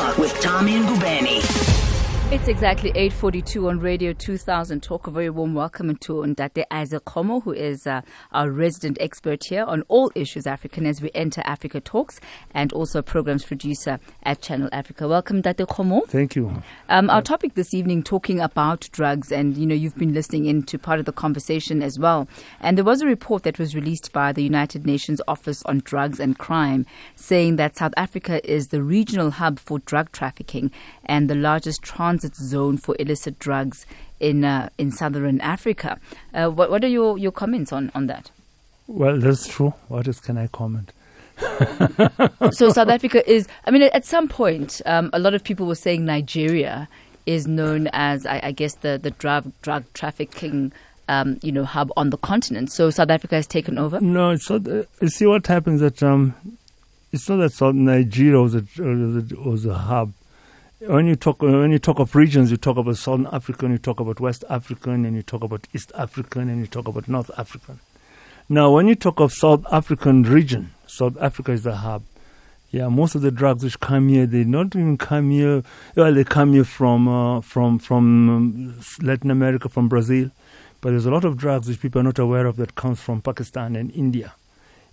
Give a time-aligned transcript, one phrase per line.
[0.00, 1.79] Talk with Tommy and Gubeni.
[2.32, 5.08] It's exactly 8.42 on Radio 2000 Talk.
[5.08, 9.64] A very warm welcome to Ntate Isaac Komo, who is uh, our resident expert here
[9.64, 12.20] on all issues African as we enter Africa Talks
[12.52, 15.08] and also programs producer at Channel Africa.
[15.08, 16.06] Welcome, Ntate Komo.
[16.06, 16.62] Thank you.
[16.88, 20.78] Um, our topic this evening talking about drugs and, you know, you've been listening into
[20.78, 22.28] part of the conversation as well.
[22.60, 26.20] And there was a report that was released by the United Nations Office on Drugs
[26.20, 26.86] and Crime
[27.16, 30.70] saying that South Africa is the regional hub for drug trafficking
[31.10, 33.84] and the largest transit zone for illicit drugs
[34.20, 35.98] in uh, in southern Africa.
[36.32, 38.30] Uh, what, what are your, your comments on, on that?
[38.86, 39.74] Well, that's true.
[39.88, 40.92] What else can I comment?
[42.52, 43.48] so South Africa is.
[43.66, 46.88] I mean, at some point, um, a lot of people were saying Nigeria
[47.26, 50.72] is known as, I, I guess, the the drug drug trafficking.
[51.08, 52.70] Um, you know, hub on the continent.
[52.70, 54.00] So South Africa has taken over.
[54.00, 54.68] No, it's not.
[54.68, 56.36] Uh, you see what happens that um,
[57.10, 60.12] it's not that South Nigeria was a, was a hub
[60.80, 64.00] when you talk when you talk of regions, you talk about Southern African, you talk
[64.00, 67.80] about West African, and you talk about East African, and you talk about North African.
[68.48, 72.02] Now, when you talk of South African region, South Africa is the hub.
[72.70, 75.62] Yeah, most of the drugs which come here, they not even come here.
[75.96, 80.30] Well, they come here from uh, from from um, Latin America, from Brazil,
[80.80, 83.20] but there's a lot of drugs which people are not aware of that comes from
[83.20, 84.32] Pakistan and India.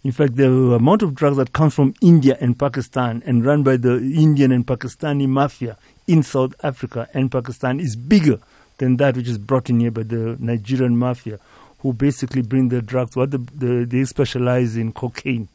[0.07, 3.75] In fact, the amount of drugs that comes from India and Pakistan and run by
[3.75, 5.75] the Indian and Pakistani mafia
[6.07, 8.39] in South Africa and Pakistan is bigger
[8.77, 11.39] than that which is brought in here by the Nigerian mafia,
[11.79, 13.17] who basically bring the drugs.
[13.17, 15.49] What the, the, they specialize in cocaine.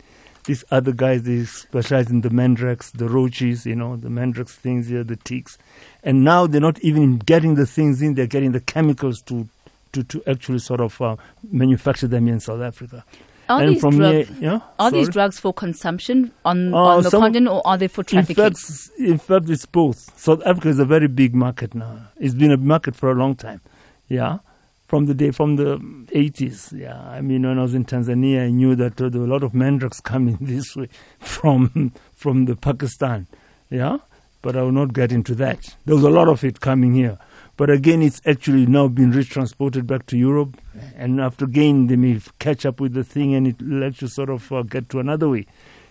[0.44, 4.88] These other guys, they specialize in the mandrax, the roaches, you know, the mandrax things
[4.88, 5.56] here, the tiks.
[6.02, 9.48] And now they're not even getting the things in, they're getting the chemicals to,
[9.92, 11.16] to, to actually sort of uh,
[11.50, 13.02] manufacture them in South Africa.
[13.48, 17.02] Are and these from drugs, here, yeah, are these drugs for consumption on, uh, on
[17.02, 18.44] the some, continent or are they for trafficking?
[18.44, 20.18] In fact, in fact, it's both.
[20.18, 22.08] South Africa is a very big market now.
[22.18, 23.60] It's been a market for a long time.
[24.08, 24.38] Yeah,
[24.86, 25.78] from the day from the
[26.14, 26.78] 80s.
[26.78, 29.30] Yeah, I mean, when I was in Tanzania, I knew that uh, there were a
[29.30, 30.88] lot of mandrax coming this way
[31.18, 33.26] from from the Pakistan.
[33.70, 33.98] Yeah,
[34.42, 35.76] but I will not get into that.
[35.84, 37.18] There was a lot of it coming here.
[37.56, 40.56] But again, it's actually now been retransported back to Europe.
[40.96, 44.30] And after again, they may catch up with the thing and it lets you sort
[44.30, 45.46] of uh, get to another way.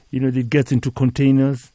[0.09, 1.72] You know, it gets into containers.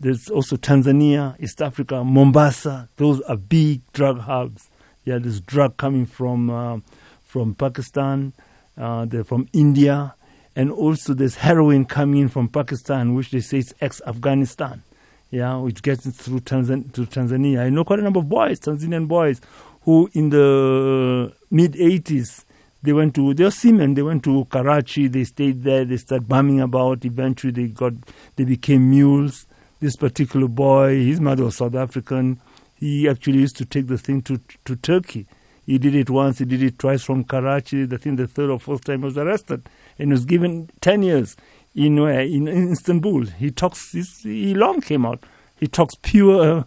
[0.00, 2.88] There's also Tanzania, East Africa, Mombasa.
[2.96, 4.68] Those are big drug hubs.
[5.04, 6.78] Yeah, there's drug coming from uh,
[7.24, 8.32] from Pakistan,
[8.76, 10.14] uh, from India,
[10.54, 14.82] and also there's heroin coming in from Pakistan, which they say is ex-Afghanistan
[15.30, 17.60] yeah, which gets through Tanzan- to Tanzania.
[17.60, 19.40] I know quite a number of boys, Tanzanian boys,
[19.82, 22.44] who in the uh, mid 80s,
[22.82, 26.60] they went to, they're seamen, they went to Karachi, they stayed there, they started bumming
[26.60, 27.04] about.
[27.04, 27.92] Eventually, they got,
[28.36, 29.46] they became mules.
[29.80, 32.40] This particular boy, his mother was South African.
[32.76, 35.26] He actually used to take the thing to, to Turkey.
[35.66, 37.84] He did it once, he did it twice from Karachi.
[37.84, 39.68] The thing, the third or fourth time, was arrested
[39.98, 41.36] and was given 10 years
[41.78, 43.26] in, uh, in, Istanbul.
[43.26, 45.24] He talks, he long came out.
[45.56, 46.66] He talks pure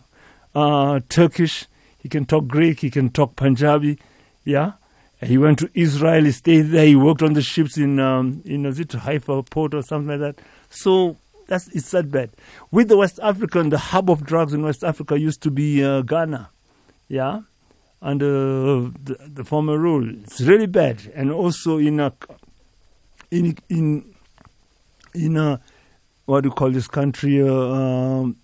[0.56, 1.68] uh, Turkish.
[2.00, 2.80] He can talk Greek.
[2.80, 4.00] He can talk Punjabi.
[4.44, 4.74] Yeah.
[5.22, 6.24] He went to Israel.
[6.24, 6.86] He stayed there.
[6.86, 10.20] He worked on the ships in, um, in is it Haifa port or something like
[10.20, 10.44] that.
[10.70, 11.18] So
[11.48, 12.32] that's it's that bad.
[12.72, 16.02] With the West African, the hub of drugs in West Africa used to be uh,
[16.02, 16.50] Ghana.
[17.08, 17.42] Yeah.
[18.02, 22.12] Under the, the former rule, it's really bad, and also in a,
[23.30, 24.11] in in
[25.14, 25.60] in a,
[26.26, 28.38] what do you call this country, uh, um,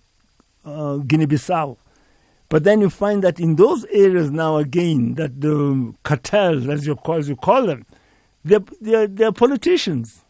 [0.64, 1.76] uh, Guinea-Bissau.
[2.48, 6.96] But then you find that in those areas now again, that the cartels, as you
[6.96, 7.84] call, as you call them,
[8.44, 10.24] they're, they're, they're politicians.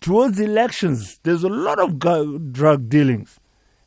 [0.00, 3.38] Towards elections, there's a lot of drug dealings.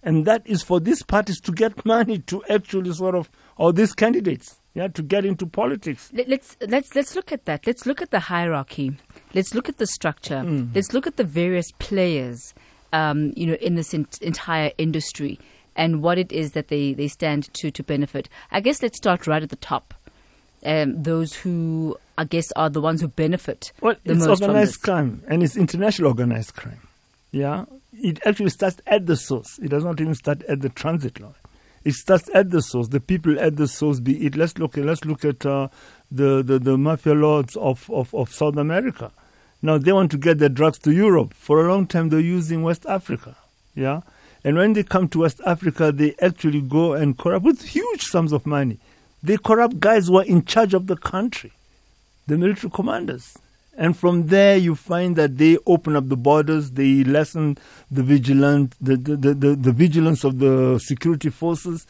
[0.04, 3.94] And that is for these parties to get money to actually sort of, or these
[3.94, 6.12] candidates, yeah, to get into politics.
[6.14, 7.66] Let's, let's, let's look at that.
[7.66, 8.96] Let's look at the hierarchy
[9.38, 10.42] let's look at the structure.
[10.44, 10.74] Mm.
[10.74, 12.56] Let's look at the various players,
[12.92, 15.40] um, you know, in this in- entire industry
[15.76, 18.28] and what it is that they, they stand to to benefit.
[18.52, 19.94] I guess let's start right at the top.
[20.66, 23.72] Um, those who I guess are the ones who benefit.
[23.80, 26.82] Well, the it's most organized crime and it's international organized crime.
[27.32, 29.60] Yeah, it actually starts at the source.
[29.60, 31.36] It does not even start at the transit line.
[31.84, 32.88] It starts at the source.
[32.88, 34.00] The people at the source.
[34.00, 34.36] Be it.
[34.36, 34.78] Let's look.
[34.78, 35.68] At, let's look at uh,
[36.12, 39.12] the, the, the mafia lords of, of, of South America.
[39.62, 41.34] Now they want to get their drugs to Europe.
[41.34, 43.36] For a long time, they're using West Africa.
[43.76, 44.02] Yeah?
[44.44, 48.32] And when they come to West Africa, they actually go and corrupt with huge sums
[48.32, 48.80] of money.
[49.24, 51.52] They corrupt guys who are in charge of the country,
[52.28, 53.38] the military commanders.
[53.76, 57.58] And from there, you find that they open up the borders, they lessen
[57.92, 61.86] the vigilant, the, the, the, the, the vigilance of the security forces,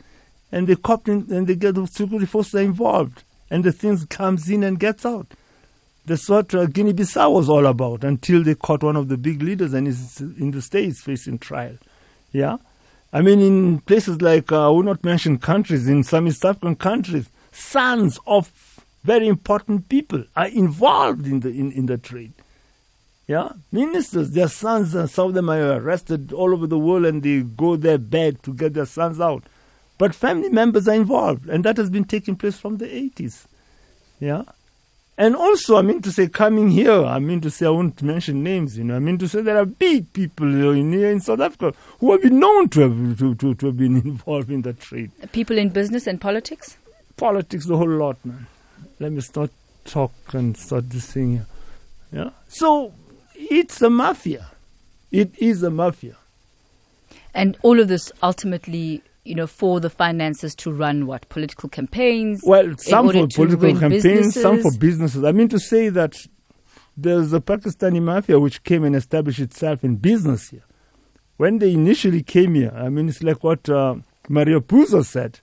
[0.51, 4.63] and they cop and they get the security forces involved, and the things comes in
[4.63, 5.27] and gets out.
[6.07, 9.73] That's what uh, Guinea-Bissau was all about until they caught one of the big leaders
[9.73, 11.77] and is in the states facing trial.
[12.31, 12.57] Yeah,
[13.11, 16.77] I mean in places like uh, I will not mention countries in some East African
[16.77, 22.31] countries, sons of very important people are involved in the in, in the trade.
[23.27, 27.21] Yeah, ministers, their sons, uh, some of them are arrested all over the world, and
[27.21, 29.43] they go there beg to get their sons out.
[29.97, 33.43] But family members are involved, and that has been taking place from the 80s.
[34.21, 34.43] Yeah.
[35.17, 38.43] And also, I mean to say, coming here, I mean to say, I won't mention
[38.43, 41.39] names, you know, I mean to say there are big people in, here in South
[41.39, 44.73] Africa who have been known to have, to, to, to have been involved in the
[44.73, 45.11] trade.
[45.31, 46.77] People in business and politics?
[47.15, 48.45] Politics, the whole lot, man
[48.99, 49.51] let me start
[49.85, 51.45] talk and start this thing here.
[52.11, 52.29] Yeah.
[52.47, 52.93] So
[53.35, 54.47] it's a mafia.
[55.11, 56.15] It is a mafia.
[57.33, 62.41] And all of this ultimately, you know, for the finances to run what political campaigns.
[62.43, 64.41] Well, some for political campaigns, businesses.
[64.41, 65.23] some for businesses.
[65.23, 66.15] I mean to say that
[66.95, 70.63] there's a Pakistani mafia which came and established itself in business here.
[71.35, 73.95] When they initially came here, I mean, it's like what uh,
[74.29, 75.41] Mario Puzo said: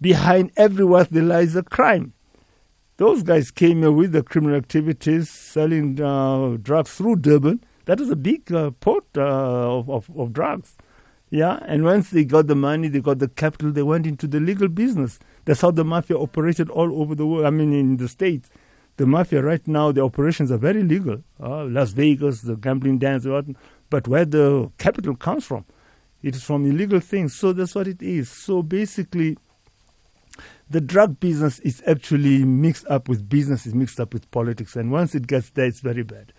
[0.00, 2.14] behind every wealth there lies a crime.
[2.96, 7.64] Those guys came here with the criminal activities, selling uh, drugs through Durban.
[7.84, 9.20] That is a big uh, port uh,
[9.78, 10.76] of, of, of, drugs.
[11.30, 14.40] Yeah, and once they got the money, they got the capital, they went into the
[14.40, 15.18] legal business.
[15.44, 17.44] That's how the mafia operated all over the world.
[17.46, 18.50] I mean, in the States.
[18.96, 21.22] The mafia right now, the operations are very legal.
[21.40, 23.26] Uh, Las Vegas, the gambling dens,
[23.90, 25.64] but where the capital comes from,
[26.22, 27.34] it is from illegal things.
[27.34, 28.28] So that's what it is.
[28.28, 29.38] So basically,
[30.68, 34.90] the drug business is actually mixed up with business, is mixed up with politics, and
[34.90, 36.32] once it gets there, it's very bad.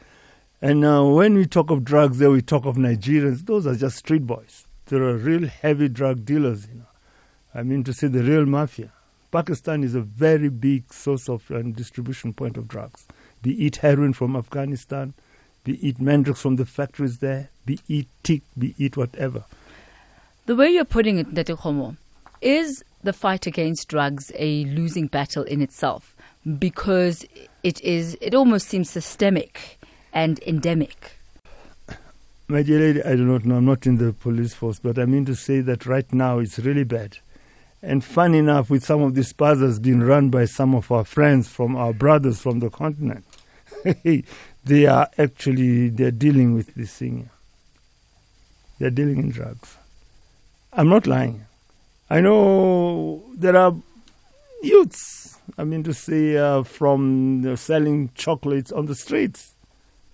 [0.62, 3.46] And uh, when we talk of drugs, there we talk of Nigerians.
[3.46, 4.68] Those are just street boys.
[4.90, 6.68] There are real heavy drug dealers.
[6.68, 6.88] You know,
[7.54, 8.92] I mean to say the real mafia.
[9.32, 13.06] Pakistan is a very big source of and distribution point of drugs.
[13.44, 15.14] Be it heroin from Afghanistan,
[15.64, 19.44] be it mandrax from the factories there, be it tik, be it whatever.
[20.48, 21.98] The way you're putting it, Ntate
[22.42, 26.16] is the fight against drugs a losing battle in itself
[26.58, 27.24] because
[27.62, 29.80] it is it almost seems systemic
[30.12, 31.19] and endemic.
[32.52, 33.58] My dear lady, I do not know.
[33.58, 36.58] I'm not in the police force, but I mean to say that right now it's
[36.58, 37.20] really bad.
[37.84, 41.48] And fun enough, with some of these puzzles being run by some of our friends
[41.48, 43.24] from our brothers from the continent,
[44.66, 47.30] they are actually they're dealing with this thing.
[48.80, 49.78] They're dealing in drugs.
[50.74, 51.46] I'm not lying.
[52.10, 53.76] I know there are
[54.64, 59.54] youths, I mean to say, uh, from selling chocolates on the streets,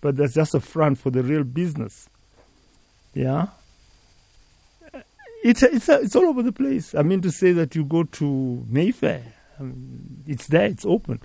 [0.01, 2.09] but that's just a front for the real business.
[3.15, 3.47] Yeah.
[5.43, 6.93] It's, it's, it's all over the place.
[6.93, 9.23] I mean to say that you go to Mayfair,
[9.59, 11.21] I mean, it's there, it's open.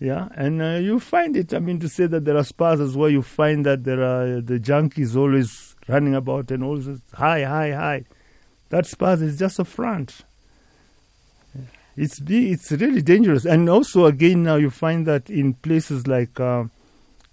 [0.00, 1.52] Yeah, and uh, you find it.
[1.52, 4.60] I mean, to say that there are as where you find that there are the
[4.60, 8.04] junkies always running about and always high, high, high.
[8.68, 10.20] That space is just a front.
[11.96, 16.64] It's it's really dangerous, and also again now you find that in places like uh,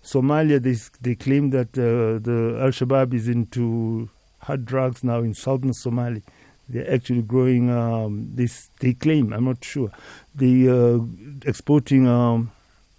[0.06, 4.07] Somalia, they they claim that uh, the Al Shabaab is into
[4.40, 6.22] hard drugs now in southern Somalia.
[6.69, 7.72] They're actually growing.
[7.72, 9.34] Um, this they claim.
[9.34, 9.92] I'm not sure.
[10.35, 11.00] They uh,
[11.44, 12.52] exporting um,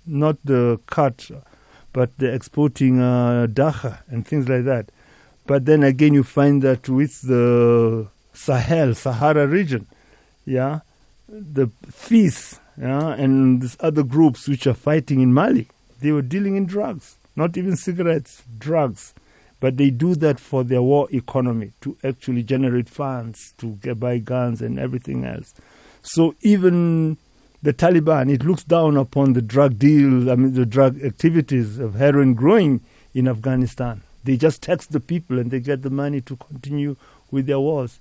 [0.04, 1.30] not the khat,
[1.92, 4.90] but they're exporting uh, dagga and things like that.
[5.46, 9.86] But then again, you find that with the Sahel, Sahara region,
[10.44, 10.80] yeah,
[11.28, 15.68] the FIS, yeah, and these other groups which are fighting in Mali,
[16.00, 19.14] they were dealing in drugs, not even cigarettes, drugs.
[19.58, 24.18] But they do that for their war economy to actually generate funds to get buy
[24.18, 25.54] guns and everything else.
[26.02, 27.16] So even
[27.62, 31.94] the Taliban, it looks down upon the drug deals, I mean the drug activities of
[31.94, 32.82] heroin growing
[33.14, 34.02] in Afghanistan.
[34.24, 36.96] They just tax the people and they get the money to continue
[37.30, 37.98] with their wars.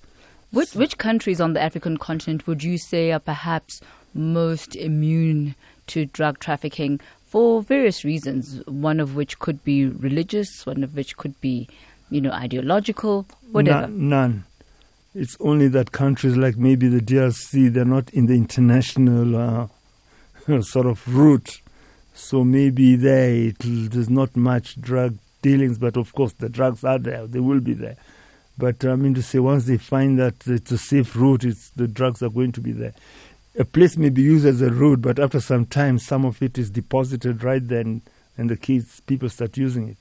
[0.52, 3.82] Which, which countries on the African continent would you say are perhaps
[4.14, 5.56] most immune
[5.88, 7.00] to drug trafficking
[7.36, 8.62] for various reasons?
[8.66, 11.68] One of which could be religious, one of which could be,
[12.10, 13.88] you know, ideological, whatever.
[13.88, 14.08] None.
[14.10, 14.44] none.
[15.14, 20.86] It's only that countries like maybe the DRC, they're not in the international uh, sort
[20.86, 21.60] of route.
[22.14, 27.28] So maybe there there's not much drug dealings, but of course the drugs are there.
[27.28, 27.98] They will be there.
[28.58, 31.90] But I mean to say, once they find that it's a safe route, it's, the
[31.90, 32.94] drugs are going to be there.
[33.58, 36.58] A place may be used as a road, but after some time, some of it
[36.58, 38.02] is deposited right then
[38.38, 39.98] and the kids, people start using it.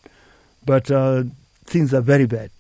[0.65, 1.25] But uh,
[1.65, 2.51] things are very bad.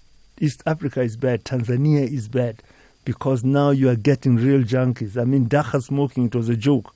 [0.41, 1.45] East Africa is bad.
[1.45, 2.63] Tanzania is bad
[3.05, 5.21] because now you are getting real junkies.
[5.21, 6.95] I mean, dagga smoking, it was a joke.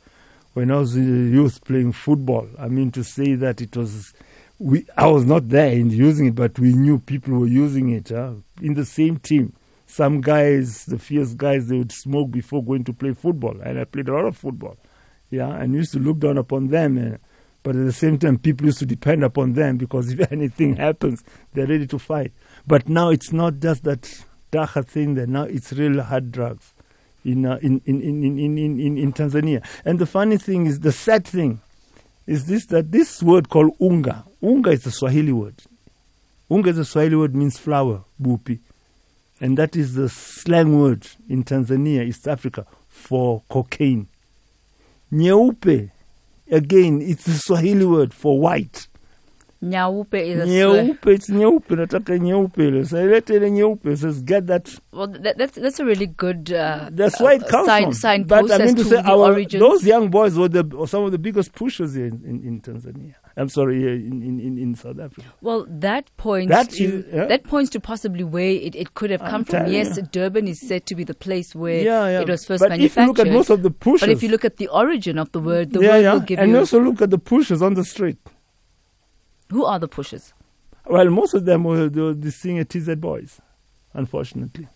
[0.54, 4.12] When I was a youth playing football, I mean, to say that it was,
[4.58, 8.08] we, I was not there in using it, but we knew people were using it
[8.08, 8.34] huh?
[8.60, 9.54] in the same team.
[9.90, 13.58] Some guys, the fierce guys, they would smoke before going to play football.
[13.62, 14.76] And I played a lot of football.
[15.30, 16.98] Yeah, and used to look down upon them.
[16.98, 17.16] Uh,
[17.62, 21.24] but at the same time, people used to depend upon them because if anything happens,
[21.54, 22.32] they're ready to fight.
[22.66, 25.26] But now it's not just that dagga thing there.
[25.26, 26.74] Now it's real hard drugs
[27.24, 29.66] in, uh, in, in, in, in, in, in, Tanzania.
[29.86, 31.62] And the funny thing is, the sad thing
[32.26, 35.62] is this that this word called unga, unga is a Swahili word.
[36.50, 38.60] Unga is a Swahili word means flour, bupi.
[39.40, 44.08] And that is the slang word in Tanzania, East Africa, for cocaine.
[45.12, 45.90] Nyeupe,
[46.50, 48.88] again, it's the Swahili word for white.
[49.62, 50.88] Nyaupe is a slang.
[50.88, 52.86] Nyeupe, it's nyeupe, nataka nyeupe.
[52.86, 54.78] So ilete ile nyeupe, says get that.
[54.92, 56.52] Well, that, that's that's a really good.
[56.52, 57.92] Uh, That's where it uh, comes sign, from.
[57.94, 59.60] Signpost but I mean to to say, our, origins.
[59.60, 63.14] those young boys were the, some of the biggest pushers in, in, in Tanzania.
[63.38, 65.28] I'm sorry, in, in, in, South Africa.
[65.40, 67.26] Well, that points That to is- yeah.
[67.26, 69.70] that points to possibly where it, it could have I'm come from.
[69.72, 70.02] Yes, you.
[70.02, 72.20] Durban is said to be the place where yeah, yeah.
[72.22, 74.28] it was first but if you look at most of the pushers, but if you
[74.28, 76.80] look at the origin of the word, the word yeah, will give and you also
[76.80, 78.18] look at the pushers on the street.
[79.50, 80.34] who are the pushers.
[80.86, 83.40] Well, most of them were the, the senior TZ boys,
[83.94, 84.66] unfortunately.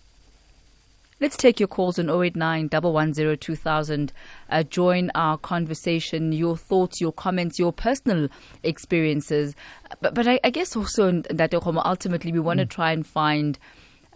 [1.22, 4.12] Let's take your calls on 089 110 2000.
[4.50, 8.28] Uh, join our conversation, your thoughts, your comments, your personal
[8.64, 9.54] experiences.
[10.00, 12.62] But, but I, I guess also, that ultimately, we want Mm.
[12.64, 13.56] to try and find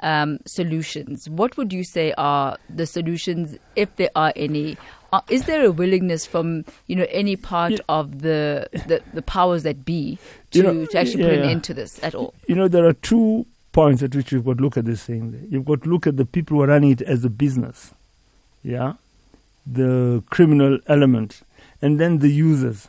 [0.03, 1.31] um, solutions.
[1.31, 4.77] What would you say are the solutions, if there are any?
[5.13, 7.79] Uh, is there a willingness from you know any part Yeah.
[7.89, 10.19] of the, the the powers that be
[10.51, 11.51] to, You know, to actually yeah, put an yeah.
[11.53, 12.35] end to this at all?
[12.49, 15.47] You know, there are two points at which you've got to look at this thing.
[15.51, 17.93] You've got to look at the people who are running it as a business,
[18.63, 18.95] yeah,
[19.67, 21.43] the criminal element,
[21.83, 22.89] and then the users.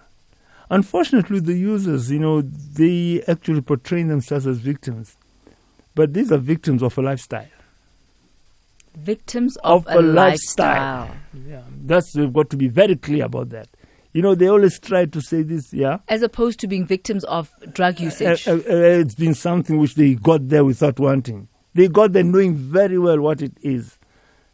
[0.69, 5.17] Unfortunately, the users, you know, they actually portray themselves as victims,
[5.93, 7.47] but these are victims of a lifestyle.
[8.95, 11.13] Victims of, Of a lifestyle.
[11.45, 13.67] Yeah, that's we've got to be very clear about that.
[14.17, 15.99] You know, they always try to say this, yeah.
[16.07, 18.47] as opposed to being victims of drug usage.
[18.47, 21.47] Uh, uh, uh, it's been something which they got there without wanting.
[21.75, 23.99] They got there knowing very well what it is.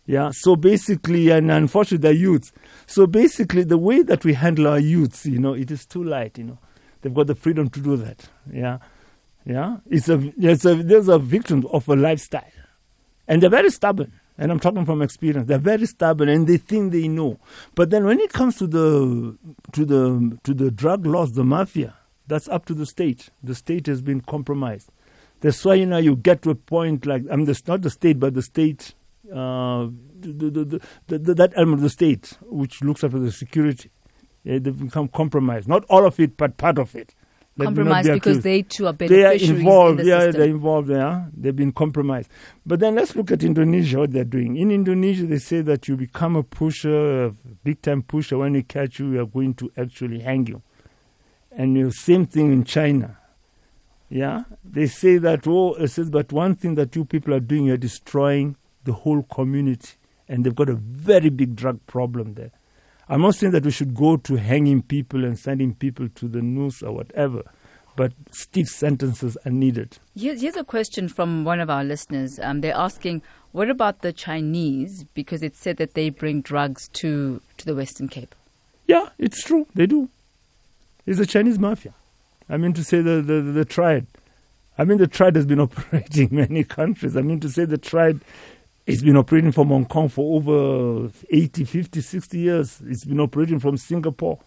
[0.05, 0.31] Yeah.
[0.33, 2.51] So basically, and unfortunately, they're youths.
[2.87, 6.37] So basically, the way that we handle our youths, you know, it is too light.
[6.37, 6.59] You know,
[7.01, 8.27] they've got the freedom to do that.
[8.51, 8.79] Yeah.
[9.45, 9.77] Yeah.
[9.89, 12.43] It's a, it's a there's a victim of a lifestyle,
[13.29, 14.11] and they're very stubborn.
[14.37, 15.47] And I'm talking from experience.
[15.47, 17.39] They're very stubborn, and they think they know.
[17.75, 19.37] But then, when it comes to the
[19.73, 21.95] to the to the drug laws, the mafia,
[22.27, 23.29] that's up to the state.
[23.43, 24.89] The state has been compromised.
[25.41, 27.89] That's why you know you get to a point like I mean, that's not the
[27.89, 28.95] state, but the state,
[29.29, 29.87] uh,
[30.19, 33.91] the, the, the, the, the, that element of the state which looks after the security.
[34.43, 35.67] Yeah, they've become compromised.
[35.67, 37.13] Not all of it, but part of it.
[37.55, 39.99] Let me not compromised be because they too are they are involved.
[39.99, 40.41] in the yeah, system.
[40.41, 40.89] they're involved.
[40.89, 42.29] Yeah, they've been compromised.
[42.65, 43.99] But then let's look at Indonesia.
[43.99, 47.31] What they're doing in Indonesia, they say that you become a pusher, a
[47.63, 48.39] big time pusher.
[48.39, 50.63] When we catch you, we are going to actually hang you.
[51.51, 53.17] And the same thing in China.
[54.09, 55.45] Yeah, they say that.
[55.45, 59.23] Oh, it says, but one thing that you people are doing, you're destroying the whole
[59.23, 59.93] community,
[60.27, 62.51] and they've got a very big drug problem there.
[63.09, 66.41] I'm not saying that we should go to hanging people and sending people to the
[66.41, 67.43] noose or whatever,
[67.95, 69.97] but stiff sentences are needed.
[70.15, 72.39] Here's, here's a question from one of our listeners.
[72.39, 75.03] Um, they're asking, what about the Chinese?
[75.13, 78.33] Because it's said that they bring drugs to, to the Western Cape.
[78.87, 79.67] Yeah, it's true.
[79.75, 80.09] They do.
[81.05, 81.93] It's the Chinese mafia.
[82.49, 84.07] I mean to say the, the, the, the triad.
[84.77, 87.15] I mean the triad has been operating in many countries.
[87.15, 88.21] I mean to say the triad
[88.85, 92.81] it's been operating from Hong Kong for over 80, 50, 60 years.
[92.85, 94.39] It's been operating from Singapore.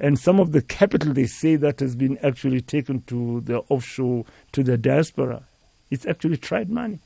[0.00, 4.24] And some of the capital they say that has been actually taken to the offshore,
[4.52, 5.44] to the diaspora.
[5.92, 7.00] It's actually triad money.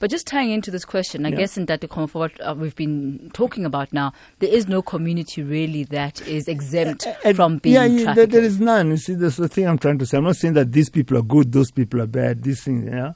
[0.00, 1.36] But just tying into this question, I Yeah.
[1.36, 5.42] guess in that for what uh, we've been talking about now, there is no community
[5.42, 7.06] really that is exempt
[7.36, 8.90] from being yeah, yeah, there, there is none.
[8.90, 10.18] You see, that's the thing I'm trying to say.
[10.18, 12.42] I'm not saying that these people are good, those people are bad.
[12.42, 13.12] These things, yeah.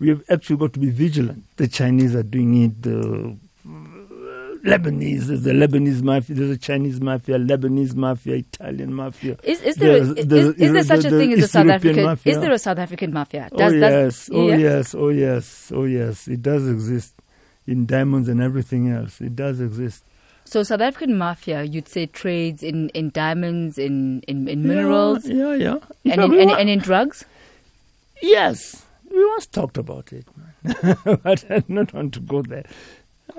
[0.00, 1.44] We have actually got to be vigilant.
[1.56, 2.82] The Chinese are doing it.
[2.82, 3.36] The
[3.66, 6.36] uh, Lebanese, there's the Lebanese mafia.
[6.36, 9.36] There's a Chinese mafia, Lebanese mafia, Italian mafia.
[9.42, 12.04] Is, is there, is, the- is, there such a thing as a South African?
[12.04, 12.32] Mafia.
[12.32, 13.48] Is there a South African mafia?
[13.52, 14.56] oh does- yes, oh yeah?
[14.56, 16.28] yes, oh yes, oh yes.
[16.28, 17.14] It does exist
[17.66, 19.20] in diamonds and everything else.
[19.20, 20.04] It does exist.
[20.44, 25.54] So South African mafia, you'd say trades in, in diamonds, in, in, in minerals, Yeah,
[25.54, 25.76] yeah.
[26.04, 26.16] yeah.
[26.16, 27.24] Fact, in, and, and in drugs?
[28.22, 28.84] yes,
[29.18, 30.26] we once talked about it,
[31.22, 32.64] but I don't want to go there.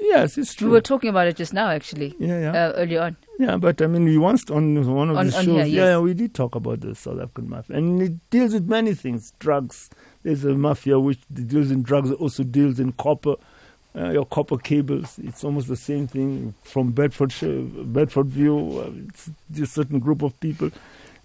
[0.00, 0.68] yes, it's true.
[0.68, 2.50] We were talking about it just now, actually, yeah, yeah.
[2.66, 3.16] uh, earlier on.
[3.38, 6.14] Yeah, but I mean, we once on one of On- the shows, here, yeah, we
[6.14, 9.90] did talk about the South African mafia, and it deals with many things: drugs.
[10.22, 13.36] There's a mafia which deals in drugs, also deals in copper,
[13.96, 15.18] uh, your copper cables.
[15.22, 18.86] It's almost the same thing from Bedfordshire, Bedfordview.
[18.86, 20.70] Uh, it's a certain group of people.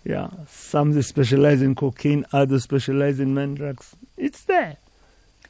[0.03, 3.95] Yeah, some they specialize in cocaine, others specialize in man drugs.
[4.17, 4.77] It's there.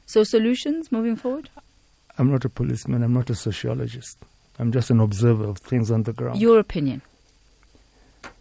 [0.04, 1.48] So solutions moving forward?
[2.18, 3.02] I'm not a policeman.
[3.02, 4.18] I'm not a sociologist.
[4.58, 6.40] I'm just an observer of things on the ground.
[6.40, 7.00] Your opinion.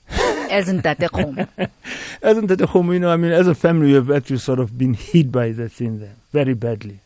[0.10, 1.48] As in Tate home?
[2.22, 2.92] Isn't that a home?
[2.92, 5.52] You know, I mean, as a family, we have actually sort of been hit by
[5.54, 7.00] that thing there very badly.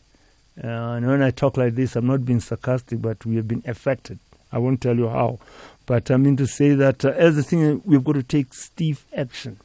[0.62, 3.62] Uh, and when I talk like this, I'm not being sarcastic, but we have been
[3.66, 4.18] affected.
[4.50, 5.38] I won't tell you how.
[5.86, 9.06] But I mean to say that uh, as a thing, we've got to take stiff
[9.16, 9.58] action,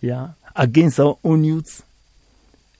[0.00, 1.82] yeah, against our own youths.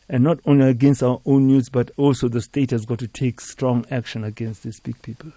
[0.09, 3.41] And not only against our own youths, but also the state has got to take
[3.41, 5.33] strong action against these big people.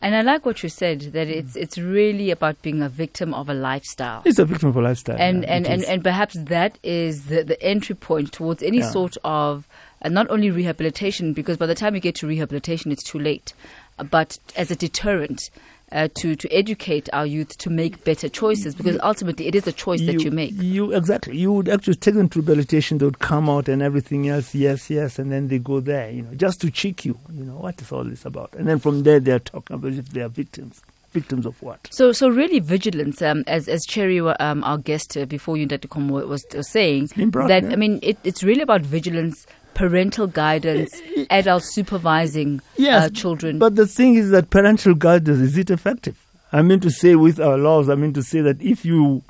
[0.00, 3.48] And I like what you said that it's it's really about being a victim of
[3.50, 4.22] a lifestyle.
[4.24, 5.16] It's a victim of a lifestyle.
[5.18, 8.90] and yeah, and, and, and perhaps that is the, the entry point towards any Yeah.
[8.90, 9.66] sort of
[10.02, 13.52] uh, not only rehabilitation because by the time you get to rehabilitation it's too late
[13.98, 15.50] uh, but as a deterrent
[15.92, 19.72] uh, to to educate our youth to make better choices because ultimately it is a
[19.72, 21.36] choice that you make You exactly.
[21.36, 22.98] You would actually take them to rehabilitation.
[22.98, 24.54] They would come out and everything else.
[24.54, 26.10] Yes, yes, and then they go there.
[26.10, 27.18] You know, just to check you.
[27.32, 28.54] You know, what is all this about?
[28.54, 30.82] And then from there, they are talking about if they are victims.
[31.16, 31.88] Victims of what?
[31.90, 33.22] So, so really, vigilance.
[33.22, 35.88] Um, as as Cherry, um, our guest uh, before you, Dr.
[35.88, 37.70] Komo, was was saying brought, that yeah.
[37.72, 40.90] I mean, it, it's really about vigilance, parental guidance,
[41.30, 43.58] adult supervising Yes, uh, children.
[43.58, 46.22] But the thing is that parental guidance is it effective?
[46.52, 47.88] I mean to say with our laws.
[47.88, 49.22] I mean to say that if you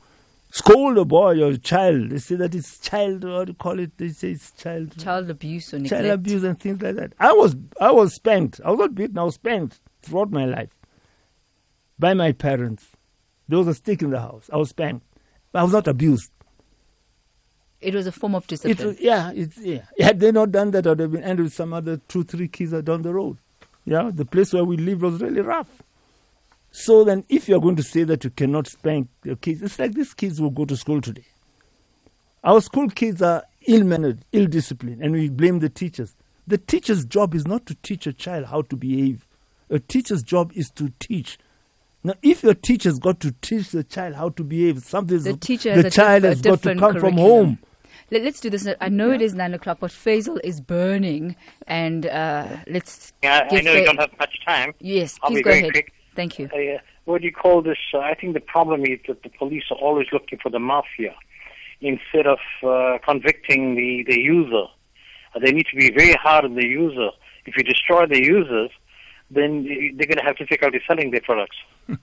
[0.51, 3.23] scold a boy or a child, they say that it's child.
[3.23, 3.97] What do you call it?
[3.97, 4.99] They say it's child.
[4.99, 6.03] child abuse or neglect.
[6.03, 7.13] child abuse and things like that.
[7.21, 8.61] I was I was spanked.
[8.65, 9.19] I was not beaten.
[9.19, 10.76] I was spanked throughout my life
[11.99, 12.87] by my parents.
[13.49, 14.51] There was a stick in the house.
[14.53, 15.07] I was spanked.
[15.55, 16.31] I was not abused.
[17.81, 18.89] It was a form of It discipline.
[18.89, 19.83] was, yeah, it's, yeah.
[20.01, 22.49] Had they not done that, I would have been ended with some other two, three
[22.49, 23.39] kids down the road.
[23.85, 25.83] Yeah, the place where we lived was really rough.
[26.73, 29.93] So then, if you're going to say that you cannot spank your kids, it's like
[29.95, 31.25] these kids will go to school today.
[32.43, 36.17] Our school kids are ill mannered, ill disciplined, and we blame the teachers.
[36.47, 39.27] The teacher's job is not to teach a child how to behave.
[39.71, 41.39] A teacher's job is to teach.
[42.07, 45.75] Now, if your teacher's got to teach the child how to behave, something the teacher
[45.75, 47.59] the a, child diff- has got to different come from home.
[48.13, 48.69] Let, us do this.
[48.81, 51.35] I know it is nine o'clock, but Faisal is burning,
[51.67, 53.13] and uh, let's.
[53.25, 54.73] Yeah, I know we Fa- don't have much time.
[54.79, 55.73] Yes, I'll please be go very ahead.
[55.73, 55.93] quick.
[56.15, 56.47] Thank you.
[56.47, 57.79] Uh, what do you call this?
[57.93, 61.13] Uh, I think the problem is that the police are always looking for the mafia
[61.81, 64.67] instead of uh, convicting the, the user.
[65.35, 67.09] Uh, they need to be very hard on the user.
[67.47, 68.71] If you destroy the users,
[69.31, 69.65] then
[69.97, 71.57] they're going to have difficulty selling their products.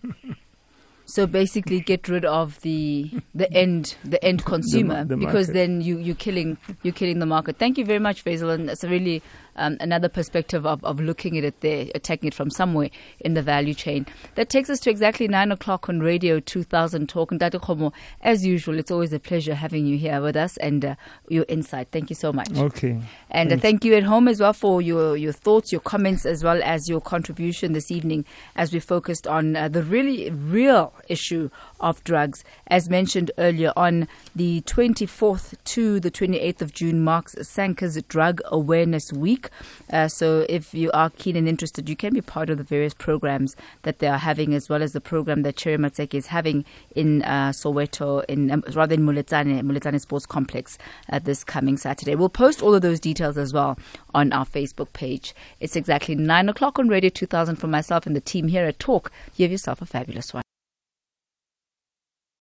[1.06, 5.98] So basically, get rid of the the end the end consumer the because then you
[5.98, 7.58] you're killing you're killing the market.
[7.58, 9.22] Thank you very much, Faisal, and it's a really
[9.56, 12.90] um, another perspective of, of looking at it there, attacking it from somewhere
[13.20, 14.06] in the value chain.
[14.36, 17.32] That takes us to exactly nine o'clock on Radio 2000 Talk.
[17.32, 17.60] And Dr.
[17.60, 20.96] Khomo, as usual, it's always a pleasure having you here with us and uh,
[21.30, 21.90] your insight.
[21.92, 22.50] Thank you so much.
[22.56, 23.00] Okay.
[23.30, 26.44] And uh, thank you at home as well for your, your thoughts, your comments, as
[26.44, 31.50] well as your contribution this evening as we focused on uh, the really real issue
[31.80, 32.44] of drugs.
[32.68, 39.12] As mentioned earlier on, the 24th to the 28th of June marks SANCA's Drug Awareness
[39.12, 39.43] Week.
[39.92, 42.94] Uh, so if you are keen and interested, you can be part of the various
[42.94, 46.66] programs that they are having, as well as the program that Cherry Matseki is having
[46.96, 50.78] in uh, Soweto, in um, rather in Moletsane Sports Complex
[51.12, 52.16] uh, this coming Saturday.
[52.16, 53.78] We'll post all of those details as well
[54.14, 55.34] on our Facebook page.
[55.60, 59.12] It's exactly 9 o'clock on Radio 2000 for myself and the team here at Talk.
[59.40, 60.44] Have yourself a fabulous one.